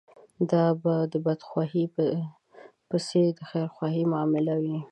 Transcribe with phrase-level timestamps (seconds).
[0.51, 1.83] دا به په بدخواهي
[2.89, 4.79] پسې د خيرخواهي معامله وي.